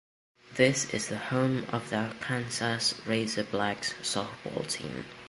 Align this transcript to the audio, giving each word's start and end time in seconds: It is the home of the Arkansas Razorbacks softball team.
It 0.57 0.91
is 0.95 1.09
the 1.09 1.15
home 1.19 1.67
of 1.71 1.91
the 1.91 1.97
Arkansas 1.97 2.79
Razorbacks 3.05 3.93
softball 4.01 4.67
team. 4.67 5.05